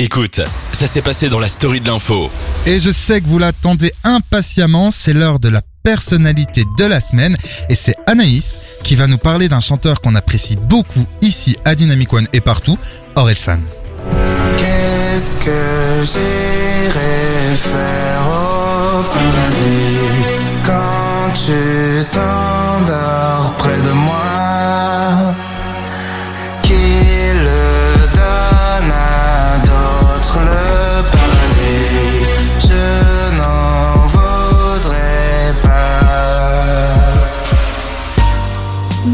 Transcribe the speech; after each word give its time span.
Écoute, 0.00 0.40
ça 0.70 0.86
s'est 0.86 1.02
passé 1.02 1.28
dans 1.28 1.40
la 1.40 1.48
story 1.48 1.80
de 1.80 1.88
l'info. 1.88 2.30
Et 2.66 2.78
je 2.78 2.92
sais 2.92 3.20
que 3.20 3.26
vous 3.26 3.40
l'attendez 3.40 3.92
impatiemment, 4.04 4.92
c'est 4.92 5.12
l'heure 5.12 5.40
de 5.40 5.48
la 5.48 5.60
personnalité 5.82 6.62
de 6.78 6.84
la 6.84 7.00
semaine 7.00 7.36
et 7.68 7.74
c'est 7.74 7.96
Anaïs 8.06 8.60
qui 8.84 8.94
va 8.94 9.08
nous 9.08 9.18
parler 9.18 9.48
d'un 9.48 9.58
chanteur 9.58 10.00
qu'on 10.00 10.14
apprécie 10.14 10.54
beaucoup 10.54 11.04
ici 11.20 11.56
à 11.64 11.74
Dynamic 11.74 12.12
One 12.12 12.28
et 12.32 12.40
partout, 12.40 12.78
Orelsan. 13.16 13.58
Qu'est-ce 14.56 15.44
que 15.44 16.04
j'irai 16.04 17.56
faire 17.56 18.20
au 18.28 19.02
paradis 19.02 20.38
quand 20.64 21.32
tu 21.44 22.04
t'endors 22.12 22.37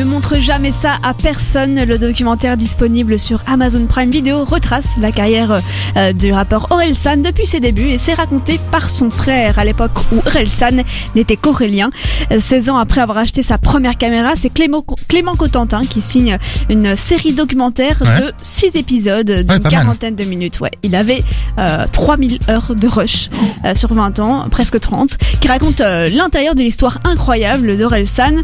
Ne 0.00 0.06
montre 0.06 0.36
jamais 0.36 0.72
ça 0.72 0.94
à 1.02 1.12
personne. 1.12 1.84
Le 1.84 1.98
documentaire 1.98 2.56
disponible 2.56 3.18
sur 3.18 3.42
Amazon 3.46 3.84
Prime 3.84 4.10
Video 4.10 4.46
retrace 4.46 4.86
la 4.98 5.12
carrière 5.12 5.60
euh, 5.98 6.14
du 6.14 6.32
rappeur 6.32 6.68
Orelsan 6.72 7.18
depuis 7.18 7.44
ses 7.44 7.60
débuts 7.60 7.88
et 7.90 7.98
c'est 7.98 8.14
raconté 8.14 8.58
par 8.70 8.88
son 8.90 9.10
frère 9.10 9.58
à 9.58 9.64
l'époque 9.66 9.90
où 10.10 10.16
Orelsan 10.26 10.84
n'était 11.14 11.36
qu'Aurélien. 11.36 11.90
Euh, 12.32 12.40
16 12.40 12.70
ans 12.70 12.78
après 12.78 13.02
avoir 13.02 13.18
acheté 13.18 13.42
sa 13.42 13.58
première 13.58 13.98
caméra, 13.98 14.36
c'est 14.36 14.48
Clément, 14.48 14.82
Clément 15.06 15.34
Cotentin 15.36 15.82
qui 15.82 16.00
signe 16.00 16.38
une 16.70 16.96
série 16.96 17.34
documentaire 17.34 17.98
Ouais. 18.00 18.20
de 18.20 18.32
6 18.40 18.76
épisodes 18.76 19.30
d'une 19.30 19.46
mal. 19.58 19.60
quarantaine 19.70 20.14
de 20.16 20.24
minutes. 20.24 20.60
Ouais, 20.60 20.70
il 20.82 20.94
avait 20.94 21.22
euh, 21.58 21.84
3000 21.92 22.38
heures 22.48 22.74
de 22.74 22.88
rush 22.88 23.28
euh, 23.66 23.74
sur 23.74 23.92
20 23.92 24.18
ans, 24.20 24.46
presque 24.50 24.80
30, 24.80 25.18
qui 25.42 25.48
raconte 25.48 25.82
euh, 25.82 26.08
l'intérieur 26.08 26.54
de 26.54 26.62
l'histoire 26.62 26.98
incroyable 27.04 27.76
d'Orelsan 27.76 28.36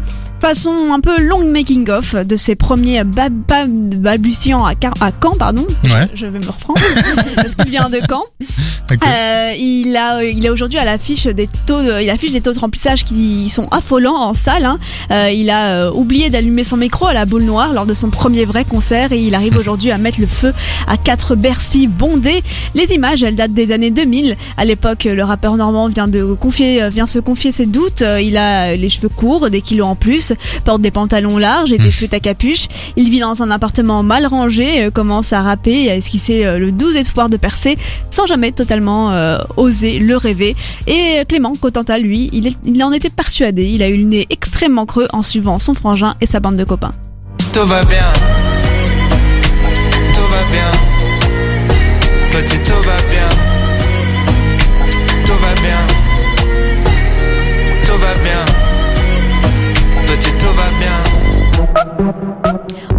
façon 0.47 0.93
un 0.93 0.99
peu 1.01 1.19
long 1.21 1.51
making 1.51 1.89
of 1.89 2.15
de 2.15 2.35
ses 2.37 2.55
premiers 2.55 3.03
bab 3.03 3.33
bab- 3.47 3.95
balbutiants 3.95 4.63
à, 4.65 4.75
Car- 4.75 4.93
à 5.01 5.11
Caen 5.21 5.35
pardon. 5.37 5.65
Ouais. 5.85 6.07
je 6.13 6.25
vais 6.25 6.39
me 6.39 6.47
reprendre. 6.47 6.79
Parce 7.35 7.53
qu'il 7.55 7.69
vient 7.69 7.89
de 7.89 7.99
Caen. 8.09 8.23
Euh, 8.91 9.51
il 9.57 9.95
a 9.97 10.23
il 10.23 10.45
est 10.45 10.49
aujourd'hui 10.49 10.79
à 10.79 10.85
l'affiche 10.85 11.25
des 11.27 11.49
taux 11.65 11.81
de, 11.81 12.01
il 12.01 12.09
affiche 12.09 12.31
des 12.31 12.39
taux 12.39 12.53
de 12.53 12.59
remplissage 12.59 13.03
qui 13.03 13.49
sont 13.49 13.67
affolants 13.71 14.15
en 14.15 14.33
salle 14.33 14.63
hein. 14.63 14.79
Euh, 15.11 15.29
il 15.31 15.49
a 15.49 15.87
euh, 15.87 15.91
oublié 15.91 16.29
d'allumer 16.29 16.63
son 16.63 16.77
micro 16.77 17.05
à 17.07 17.13
la 17.13 17.25
boule 17.25 17.43
noire 17.43 17.73
lors 17.73 17.85
de 17.85 17.93
son 17.93 18.09
premier 18.09 18.45
vrai 18.45 18.63
concert 18.63 19.11
et 19.11 19.19
il 19.21 19.35
arrive 19.35 19.57
aujourd'hui 19.57 19.91
à 19.91 19.97
mettre 19.97 20.21
le 20.21 20.27
feu 20.27 20.53
à 20.87 20.95
quatre 20.95 21.35
Bercy 21.35 21.87
bondés 21.87 22.41
les 22.75 22.93
images 22.93 23.23
elles 23.23 23.35
datent 23.35 23.53
des 23.53 23.73
années 23.73 23.91
2000 23.91 24.37
à 24.55 24.63
l'époque 24.63 25.03
le 25.03 25.23
rappeur 25.23 25.57
normand 25.57 25.89
vient 25.89 26.07
de 26.07 26.23
confier 26.23 26.87
vient 26.89 27.07
se 27.07 27.19
confier 27.19 27.51
ses 27.51 27.65
doutes. 27.65 28.03
Il 28.21 28.37
a 28.37 28.75
les 28.75 28.89
cheveux 28.89 29.09
courts 29.09 29.49
des 29.49 29.61
kilos 29.61 29.87
en 29.87 29.95
plus 29.95 30.31
porte 30.65 30.81
des 30.81 30.91
pantalons 30.91 31.37
larges 31.37 31.71
et 31.73 31.77
des 31.77 31.91
sweats 31.91 32.13
à 32.15 32.19
capuche 32.19 32.67
il 32.95 33.09
vit 33.09 33.19
dans 33.19 33.41
un 33.41 33.51
appartement 33.51 34.03
mal 34.03 34.25
rangé 34.25 34.83
euh, 34.85 34.91
commence 34.91 35.33
à 35.33 35.41
rapper 35.41 35.83
et 35.83 35.91
à 35.91 35.95
esquisser 35.95 36.45
euh, 36.45 36.57
le 36.59 36.71
doux 36.71 36.91
espoir 36.95 37.29
de 37.29 37.37
percer 37.37 37.77
sans 38.09 38.25
jamais 38.25 38.51
totalement 38.51 39.11
euh, 39.11 39.37
oser 39.57 39.99
le 39.99 40.15
rêver. 40.17 40.55
Et 40.87 41.23
Clément 41.27 41.53
Cotentin, 41.59 41.97
lui, 41.97 42.29
il, 42.33 42.47
est- 42.47 42.57
il 42.65 42.83
en 42.83 42.91
était 42.91 43.09
persuadé. 43.09 43.65
Il 43.65 43.83
a 43.83 43.89
eu 43.89 43.97
le 43.97 44.03
nez 44.03 44.27
extrêmement 44.29 44.85
creux 44.85 45.07
en 45.13 45.23
suivant 45.23 45.59
son 45.59 45.73
frangin 45.73 46.15
et 46.21 46.25
sa 46.25 46.39
bande 46.39 46.55
de 46.55 46.63
copains. 46.63 46.93
Tout 47.53 47.65
va 47.65 47.83
bien. 47.83 48.46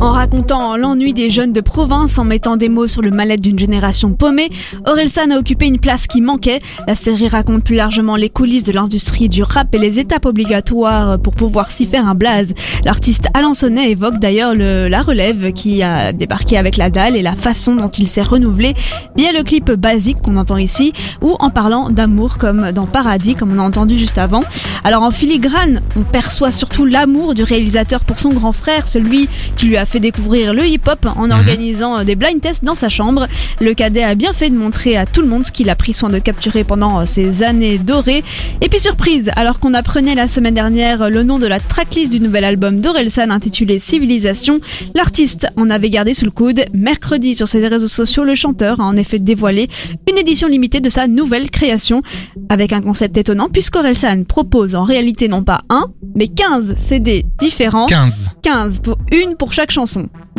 En 0.09 0.13
racontant 0.13 0.75
l'ennui 0.79 1.13
des 1.13 1.29
jeunes 1.29 1.53
de 1.53 1.61
province, 1.61 2.17
en 2.17 2.25
mettant 2.25 2.57
des 2.57 2.71
mots 2.71 2.89
sur 2.89 3.03
le 3.03 3.11
mal-être 3.11 3.43
d'une 3.43 3.59
génération 3.59 4.15
paumée, 4.15 4.49
Orelsan 4.87 5.31
a 5.33 5.39
occupé 5.39 5.67
une 5.67 5.79
place 5.79 6.07
qui 6.07 6.23
manquait. 6.23 6.61
La 6.87 6.97
série 6.97 7.29
raconte 7.29 7.63
plus 7.63 7.75
largement 7.75 8.17
les 8.17 8.31
coulisses 8.31 8.65
de 8.65 8.73
l'industrie 8.73 9.29
du 9.29 9.43
rap 9.43 9.75
et 9.75 9.79
les 9.79 9.99
étapes 9.99 10.25
obligatoires 10.25 11.19
pour 11.19 11.35
pouvoir 11.35 11.71
s'y 11.71 11.85
faire 11.85 12.09
un 12.09 12.15
blaze. 12.15 12.55
L'artiste 12.87 13.27
Alençonnais 13.35 13.91
évoque 13.91 14.19
d'ailleurs 14.19 14.55
le- 14.55 14.89
la 14.89 15.03
relève 15.03 15.53
qui 15.53 15.83
a 15.83 16.15
débarqué 16.15 16.57
avec 16.57 16.79
la 16.79 16.89
dalle 16.89 17.15
et 17.15 17.21
la 17.23 17.37
façon 17.37 17.77
dont 17.77 17.89
il 17.89 18.09
s'est 18.09 18.23
renouvelé 18.23 18.73
via 19.15 19.31
le 19.33 19.43
clip 19.45 19.71
basique 19.73 20.23
qu'on 20.23 20.39
entend 20.39 20.57
ici 20.57 20.95
ou 21.21 21.37
en 21.39 21.51
parlant 21.51 21.91
d'amour 21.91 22.39
comme 22.39 22.73
dans 22.73 22.87
Paradis 22.87 23.35
comme 23.35 23.55
on 23.55 23.61
a 23.61 23.67
entendu 23.67 23.99
juste 23.99 24.17
avant. 24.17 24.43
Alors 24.85 25.03
en 25.03 25.11
filigrane, 25.11 25.83
on 25.97 26.03
perçoit 26.03 26.51
surtout 26.51 26.87
l'amour 26.87 27.35
du 27.35 27.43
réalisateur 27.43 28.05
pour 28.05 28.19
son 28.19 28.31
grand 28.31 28.53
frère, 28.55 28.89
celui 28.89 29.29
qui 29.57 29.67
lui 29.67 29.77
a 29.77 29.85
fait 29.85 29.98
découvrir 30.01 30.55
le 30.55 30.67
hip-hop 30.67 31.07
en 31.17 31.31
organisant 31.31 31.99
euh, 31.99 32.05
des 32.05 32.15
blind 32.15 32.41
tests 32.41 32.65
dans 32.65 32.75
sa 32.75 32.89
chambre. 32.89 33.27
Le 33.61 33.75
cadet 33.75 34.03
a 34.03 34.15
bien 34.15 34.33
fait 34.33 34.51
de 34.51 34.57
montrer 34.57 34.97
à 34.97 35.07
tout 35.07 35.23
le 35.23 35.29
monde 35.29 35.47
ce 35.47 35.53
qu'il 35.53 35.71
a 35.71 35.77
pris 35.77 35.95
soin 35.95 36.11
de 36.11 36.19
capturer 36.19 36.65
pendant 36.65 37.01
euh, 37.01 37.05
ces 37.05 37.43
années 37.43 37.79
dorées. 37.79 38.23
Et 38.61 38.69
puis 38.69 38.81
surprise, 38.81 39.31
alors 39.37 39.61
qu'on 39.61 39.75
apprenait 39.75 40.15
la 40.15 40.29
semaine 40.29 40.55
dernière 40.55 41.03
euh, 41.03 41.09
le 41.09 41.23
nom 41.23 41.39
de 41.39 41.47
la 41.47 41.61
tracklist 41.61 42.13
du 42.13 42.21
nouvel 42.21 42.45
album 42.45 42.81
d'Orelsan 42.81 43.31
intitulé 43.31 43.79
Civilisation, 43.79 44.61
l'artiste 44.95 45.47
en 45.57 45.71
avait 45.71 45.91
gardé 45.91 46.15
sous 46.15 46.25
le 46.25 46.31
coude. 46.31 46.65
Mercredi, 46.73 47.35
sur 47.35 47.49
ses 47.49 47.67
réseaux 47.67 47.89
sociaux, 47.89 48.25
le 48.25 48.35
chanteur 48.35 48.81
a 48.81 48.85
en 48.85 48.97
effet 48.97 49.19
dévoilé 49.19 49.69
une 50.11 50.19
édition 50.19 50.49
limitée 50.49 50.81
de 50.81 50.91
sa 50.91 51.07
nouvelle 51.07 51.51
création 51.51 52.03
avec 52.49 52.73
un 52.73 52.81
concept 52.81 53.17
étonnant 53.17 53.49
puisqu'Orelsan 53.49 54.25
propose 54.25 54.75
en 54.75 54.85
réalité 54.85 55.29
non 55.29 55.43
pas 55.43 55.61
un, 55.69 55.87
mais 56.15 56.29
15 56.29 56.77
CD 56.79 57.25
différents 57.39 57.87
15. 57.87 58.31
15 58.43 58.81
pour 58.81 58.99
une 59.13 59.37
pour 59.37 59.53
chaque 59.53 59.71
chanson. 59.71 59.78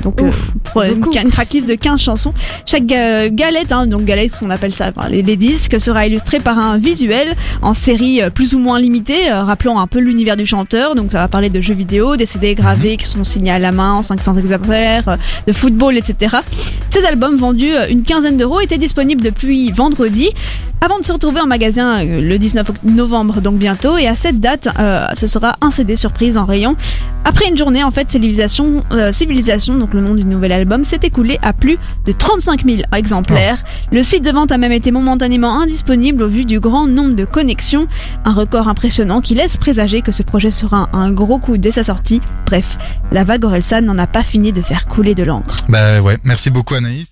Donc 0.02 0.22
euh, 0.22 0.32
pour 0.64 0.84
une, 0.84 0.96
beaucoup. 0.96 1.12
une 1.18 1.30
tracklist 1.30 1.68
de 1.68 1.76
15 1.76 2.00
chansons. 2.02 2.34
Chaque 2.66 2.86
ga- 2.86 3.30
galette, 3.30 3.72
hein, 3.72 3.86
donc 3.86 4.06
galette 4.06 4.32
on 4.42 4.50
appelle 4.50 4.72
ça, 4.74 4.92
enfin, 4.96 5.10
les, 5.10 5.22
les 5.22 5.36
disques, 5.36 5.80
sera 5.80 6.08
illustré 6.08 6.40
par 6.40 6.58
un 6.58 6.78
visuel 6.78 7.36
en 7.62 7.74
série 7.74 8.22
euh, 8.22 8.30
plus 8.30 8.54
ou 8.56 8.60
moins 8.60 8.80
limitée, 8.80 9.30
euh, 9.32 9.44
rappelant 9.44 9.80
un 9.80 9.88
peu 9.88 10.00
l'univers 10.00 10.38
du 10.38 10.46
chanteur. 10.46 10.96
Donc 10.96 11.12
ça 11.12 11.18
va 11.20 11.28
parler 11.28 11.50
de 11.50 11.60
jeux 11.60 11.74
vidéo, 11.74 12.16
des 12.16 12.26
CD 12.26 12.56
gravés 12.56 12.96
qui 12.98 13.06
sont 13.06 13.24
signés 13.24 13.52
à 13.52 13.60
la 13.60 13.72
main 13.72 13.94
en 13.94 14.02
500 14.02 14.38
exemplaires, 14.38 15.08
euh, 15.10 15.18
de 15.48 15.52
football, 15.54 15.98
etc. 15.98 16.38
Ces 16.90 17.04
albums 17.06 17.36
vendus 17.38 17.74
euh, 17.76 17.88
une 17.90 18.04
quinzaine 18.04 18.38
d'euros 18.38 18.62
étaient 18.62 18.78
disponibles 18.78 19.22
depuis 19.22 19.72
vendredi. 19.72 20.30
Avant 20.82 20.98
de 20.98 21.04
se 21.04 21.12
retrouver 21.12 21.42
en 21.42 21.46
magasin 21.48 22.06
euh, 22.06 22.22
le 22.22 22.38
19 22.40 22.70
oct- 22.70 22.76
novembre, 22.86 23.42
donc 23.42 23.58
bientôt, 23.58 23.98
et 23.98 24.08
à 24.08 24.16
cette 24.16 24.40
date, 24.40 24.70
euh, 24.80 25.06
ce 25.14 25.28
sera 25.28 25.56
un 25.62 25.72
CD 25.72 25.96
surprise 25.98 26.38
en 26.38 26.46
rayon. 26.46 26.78
Après 27.26 27.50
une 27.50 27.58
journée, 27.58 27.84
en 27.84 27.92
fait, 27.92 28.10
Civilisation, 28.10 28.82
euh, 28.94 29.12
Civilisation, 29.12 29.76
donc 29.78 29.94
le 29.94 30.00
nom 30.00 30.16
du 30.16 30.24
nouvel 30.24 30.54
album, 30.54 30.86
s'est 30.86 31.00
écoulé 31.04 31.38
à 31.42 31.52
plus 31.52 31.78
de 32.06 32.12
35 32.14 32.64
000 32.66 32.78
exemplaires. 32.96 33.62
Le 33.92 34.02
site 34.04 34.24
de 34.24 34.32
vente 34.32 34.54
a 34.54 34.58
même 34.58 34.72
été 34.72 34.92
momentanément 34.92 35.60
indisponible 35.60 36.24
au 36.24 36.30
vu 36.30 36.46
du 36.46 36.62
grand 36.62 36.88
nombre 36.88 37.14
de 37.16 37.26
connexions, 37.26 37.88
un 38.24 38.34
record 38.34 38.70
impressionnant 38.70 39.20
qui 39.20 39.36
laisse 39.36 39.58
présager 39.58 40.02
que 40.02 40.14
ce 40.14 40.24
projet 40.24 40.50
sera 40.50 40.90
un, 40.94 41.00
un 41.00 41.12
gros 41.12 41.40
coup 41.40 41.58
dès 41.58 41.72
sa 41.72 41.84
sortie. 41.84 42.22
Bref, 42.46 42.78
la 43.12 43.26
vague 43.26 43.44
Orelsan 43.44 43.82
n'en 43.82 43.98
a 44.00 44.08
pas 44.08 44.24
fini 44.24 44.54
de 44.54 44.62
faire 44.62 44.88
couler 44.88 45.14
de 45.14 45.24
l'encre. 45.24 45.58
Bah 45.68 46.00
ouais, 46.02 46.18
merci 46.24 46.50
beaucoup 46.50 46.76
Anaïs. 46.76 47.08